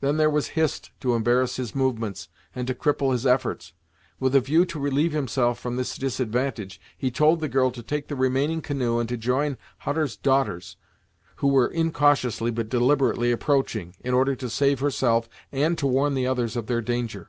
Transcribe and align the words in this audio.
Then 0.00 0.18
there 0.18 0.30
was 0.30 0.50
Hist 0.54 0.92
to 1.00 1.16
embarrass 1.16 1.56
his 1.56 1.74
movements, 1.74 2.28
and 2.54 2.68
to 2.68 2.76
cripple 2.76 3.10
his 3.10 3.26
efforts. 3.26 3.72
With 4.20 4.36
a 4.36 4.40
view 4.40 4.64
to 4.64 4.78
relieve 4.78 5.10
himself 5.10 5.58
from 5.58 5.74
this 5.74 5.96
disadvantage, 5.98 6.80
he 6.96 7.10
told 7.10 7.40
the 7.40 7.48
girl 7.48 7.72
to 7.72 7.82
take 7.82 8.06
the 8.06 8.14
remaining 8.14 8.60
canoe 8.62 9.00
and 9.00 9.08
to 9.08 9.16
join 9.16 9.58
Hutter's 9.78 10.14
daughters, 10.16 10.76
who 11.38 11.48
were 11.48 11.66
incautiously 11.66 12.52
but 12.52 12.68
deliberately 12.68 13.32
approaching, 13.32 13.96
in 13.98 14.14
order 14.14 14.36
to 14.36 14.48
save 14.48 14.78
herself, 14.78 15.28
and 15.50 15.76
to 15.78 15.88
warn 15.88 16.14
the 16.14 16.24
others 16.28 16.54
of 16.54 16.68
their 16.68 16.80
danger. 16.80 17.28